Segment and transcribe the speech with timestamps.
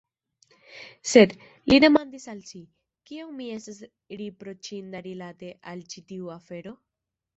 [1.09, 1.33] Sed,
[1.71, 2.61] li demandis al si,
[3.11, 3.83] kiom mi estas
[4.23, 6.75] riproĉinda rilate al ĉi tiu afero?